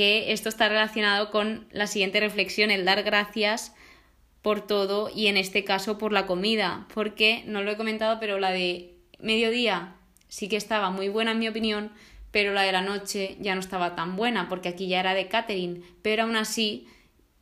que 0.00 0.32
esto 0.32 0.48
está 0.48 0.66
relacionado 0.66 1.30
con 1.30 1.66
la 1.72 1.86
siguiente 1.86 2.20
reflexión, 2.20 2.70
el 2.70 2.86
dar 2.86 3.02
gracias 3.02 3.74
por 4.40 4.66
todo 4.66 5.10
y 5.14 5.26
en 5.26 5.36
este 5.36 5.62
caso 5.62 5.98
por 5.98 6.10
la 6.10 6.24
comida, 6.24 6.86
porque 6.94 7.44
no 7.44 7.60
lo 7.60 7.70
he 7.70 7.76
comentado, 7.76 8.18
pero 8.18 8.38
la 8.38 8.50
de 8.50 8.94
mediodía 9.18 9.96
sí 10.26 10.48
que 10.48 10.56
estaba 10.56 10.88
muy 10.88 11.10
buena 11.10 11.32
en 11.32 11.38
mi 11.38 11.48
opinión, 11.48 11.92
pero 12.30 12.54
la 12.54 12.62
de 12.62 12.72
la 12.72 12.80
noche 12.80 13.36
ya 13.40 13.54
no 13.54 13.60
estaba 13.60 13.94
tan 13.94 14.16
buena, 14.16 14.48
porque 14.48 14.70
aquí 14.70 14.88
ya 14.88 15.00
era 15.00 15.12
de 15.12 15.28
catering, 15.28 15.84
pero 16.00 16.22
aún 16.22 16.36
así 16.36 16.88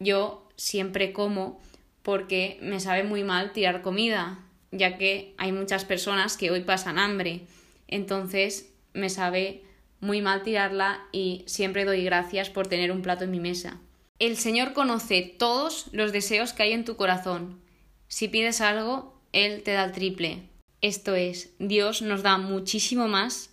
yo 0.00 0.48
siempre 0.56 1.12
como 1.12 1.60
porque 2.02 2.58
me 2.60 2.80
sabe 2.80 3.04
muy 3.04 3.22
mal 3.22 3.52
tirar 3.52 3.82
comida, 3.82 4.40
ya 4.72 4.98
que 4.98 5.32
hay 5.38 5.52
muchas 5.52 5.84
personas 5.84 6.36
que 6.36 6.50
hoy 6.50 6.62
pasan 6.62 6.98
hambre. 6.98 7.42
Entonces 7.86 8.74
me 8.94 9.10
sabe 9.10 9.62
muy 10.00 10.22
mal 10.22 10.42
tirarla 10.42 11.06
y 11.12 11.44
siempre 11.46 11.84
doy 11.84 12.04
gracias 12.04 12.50
por 12.50 12.66
tener 12.66 12.92
un 12.92 13.02
plato 13.02 13.24
en 13.24 13.30
mi 13.30 13.40
mesa. 13.40 13.80
El 14.18 14.37
Señor 14.37 14.72
conoce 14.72 15.22
todos 15.22 15.87
los 15.92 16.12
deseos 16.12 16.52
que 16.52 16.64
hay 16.64 16.72
en 16.72 16.84
tu 16.84 16.96
corazón. 16.96 17.61
Si 18.08 18.28
pides 18.28 18.61
algo, 18.61 19.20
Él 19.32 19.62
te 19.62 19.72
da 19.72 19.84
el 19.84 19.92
triple. 19.92 20.48
Esto 20.80 21.14
es, 21.14 21.54
Dios 21.58 22.02
nos 22.02 22.22
da 22.22 22.38
muchísimo 22.38 23.08
más 23.08 23.50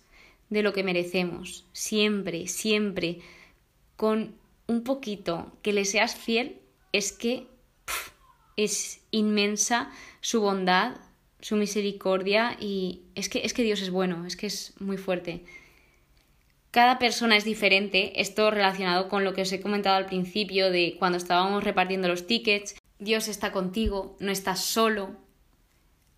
de 0.50 0.62
lo 0.62 0.72
que 0.72 0.82
merecemos. 0.82 1.66
Siempre, 1.72 2.46
siempre, 2.46 3.20
con 3.96 4.34
un 4.66 4.82
poquito 4.82 5.52
que 5.62 5.72
le 5.72 5.84
seas 5.84 6.14
fiel, 6.16 6.58
es 6.92 7.12
que 7.12 7.46
es 8.56 9.00
inmensa 9.10 9.90
su 10.20 10.40
bondad, 10.40 10.96
su 11.40 11.56
misericordia 11.56 12.56
y 12.58 13.02
es 13.14 13.28
que, 13.28 13.44
es 13.44 13.52
que 13.52 13.62
Dios 13.62 13.82
es 13.82 13.90
bueno, 13.90 14.26
es 14.26 14.36
que 14.36 14.46
es 14.46 14.74
muy 14.80 14.96
fuerte. 14.96 15.44
Cada 16.70 16.98
persona 16.98 17.36
es 17.36 17.44
diferente, 17.44 18.20
esto 18.20 18.50
relacionado 18.50 19.08
con 19.08 19.24
lo 19.24 19.32
que 19.32 19.42
os 19.42 19.52
he 19.52 19.60
comentado 19.60 19.96
al 19.96 20.06
principio 20.06 20.70
de 20.70 20.96
cuando 20.98 21.18
estábamos 21.18 21.64
repartiendo 21.64 22.08
los 22.08 22.26
tickets. 22.26 22.76
Dios 22.98 23.28
está 23.28 23.52
contigo, 23.52 24.16
no 24.20 24.30
estás 24.30 24.60
solo. 24.60 25.16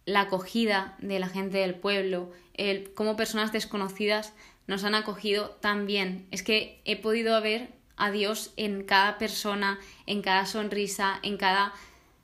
La 0.05 0.23
acogida 0.23 0.97
de 1.01 1.19
la 1.19 1.29
gente 1.29 1.59
del 1.59 1.75
pueblo, 1.75 2.33
el 2.55 2.93
cómo 2.95 3.15
personas 3.15 3.53
desconocidas 3.53 4.35
nos 4.67 4.85
han 4.85 4.95
acogido 4.95 5.51
tan 5.61 5.87
bien. 5.87 6.27
Es 6.31 6.43
que 6.43 6.81
he 6.85 6.97
podido 6.97 7.41
ver 7.41 7.71
a 7.97 8.11
Dios 8.11 8.53
en 8.57 8.85
cada 8.85 9.19
persona, 9.19 9.79
en 10.07 10.23
cada 10.23 10.47
sonrisa, 10.47 11.19
en 11.23 11.37
cada 11.37 11.73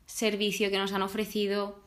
servicio 0.06 0.70
que 0.70 0.78
nos 0.78 0.92
han 0.92 1.02
ofrecido. 1.02 1.80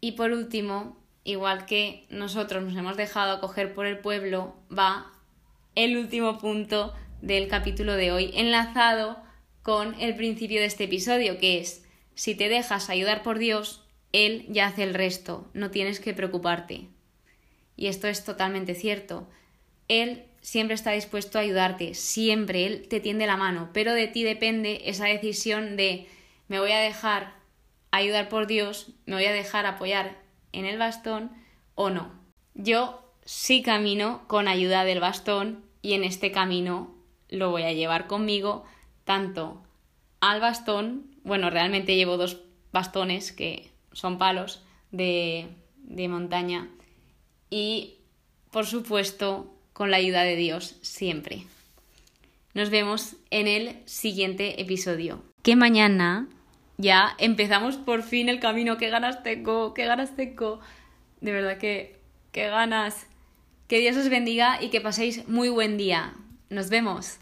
Y 0.00 0.12
por 0.12 0.32
último, 0.32 0.96
igual 1.22 1.66
que 1.66 2.06
nosotros 2.10 2.62
nos 2.62 2.76
hemos 2.76 2.96
dejado 2.96 3.36
acoger 3.36 3.74
por 3.74 3.86
el 3.86 3.98
pueblo, 3.98 4.54
va 4.76 5.13
el 5.74 5.96
último 5.96 6.38
punto 6.38 6.94
del 7.20 7.48
capítulo 7.48 7.94
de 7.94 8.12
hoy, 8.12 8.30
enlazado 8.34 9.22
con 9.62 9.98
el 10.00 10.14
principio 10.14 10.60
de 10.60 10.66
este 10.66 10.84
episodio, 10.84 11.38
que 11.38 11.58
es, 11.58 11.84
si 12.14 12.34
te 12.34 12.48
dejas 12.48 12.90
ayudar 12.90 13.22
por 13.22 13.38
Dios, 13.38 13.86
Él 14.12 14.46
ya 14.48 14.66
hace 14.66 14.82
el 14.82 14.94
resto, 14.94 15.50
no 15.54 15.70
tienes 15.70 16.00
que 16.00 16.14
preocuparte. 16.14 16.88
Y 17.76 17.86
esto 17.86 18.06
es 18.06 18.24
totalmente 18.24 18.74
cierto. 18.74 19.28
Él 19.88 20.24
siempre 20.40 20.74
está 20.74 20.92
dispuesto 20.92 21.38
a 21.38 21.42
ayudarte, 21.42 21.94
siempre, 21.94 22.66
Él 22.66 22.86
te 22.88 23.00
tiende 23.00 23.26
la 23.26 23.36
mano, 23.36 23.70
pero 23.72 23.94
de 23.94 24.06
ti 24.06 24.22
depende 24.22 24.82
esa 24.84 25.06
decisión 25.06 25.76
de 25.76 26.06
me 26.48 26.60
voy 26.60 26.72
a 26.72 26.78
dejar 26.78 27.34
ayudar 27.90 28.28
por 28.28 28.46
Dios, 28.46 28.92
me 29.06 29.14
voy 29.14 29.24
a 29.24 29.32
dejar 29.32 29.66
apoyar 29.66 30.20
en 30.52 30.66
el 30.66 30.78
bastón 30.78 31.32
o 31.74 31.90
no. 31.90 32.12
Yo 32.54 33.03
sí 33.24 33.62
camino 33.62 34.22
con 34.26 34.48
ayuda 34.48 34.84
del 34.84 35.00
bastón 35.00 35.64
y 35.82 35.94
en 35.94 36.04
este 36.04 36.32
camino 36.32 36.94
lo 37.28 37.50
voy 37.50 37.62
a 37.62 37.72
llevar 37.72 38.06
conmigo 38.06 38.64
tanto 39.04 39.62
al 40.20 40.40
bastón, 40.40 41.14
bueno, 41.22 41.50
realmente 41.50 41.96
llevo 41.96 42.16
dos 42.16 42.40
bastones 42.72 43.32
que 43.32 43.70
son 43.92 44.18
palos 44.18 44.62
de, 44.90 45.48
de 45.78 46.08
montaña 46.08 46.68
y 47.50 47.96
por 48.50 48.66
supuesto 48.66 49.54
con 49.72 49.90
la 49.90 49.98
ayuda 49.98 50.22
de 50.22 50.36
Dios 50.36 50.76
siempre. 50.82 51.46
Nos 52.54 52.70
vemos 52.70 53.16
en 53.30 53.48
el 53.48 53.76
siguiente 53.84 54.62
episodio. 54.62 55.22
Que 55.42 55.56
mañana 55.56 56.28
ya 56.78 57.14
empezamos 57.18 57.76
por 57.76 58.02
fin 58.02 58.28
el 58.28 58.40
camino. 58.40 58.78
¡Qué 58.78 58.90
ganas 58.90 59.22
tengo! 59.22 59.74
¡Qué 59.74 59.84
ganas 59.86 60.14
tengo! 60.14 60.60
De 61.20 61.32
verdad 61.32 61.58
que, 61.58 61.98
qué 62.32 62.48
ganas. 62.48 63.08
Que 63.68 63.80
Dios 63.80 63.96
os 63.96 64.10
bendiga 64.10 64.62
y 64.62 64.68
que 64.68 64.80
paséis 64.80 65.26
muy 65.26 65.48
buen 65.48 65.78
día. 65.78 66.14
Nos 66.50 66.68
vemos. 66.68 67.18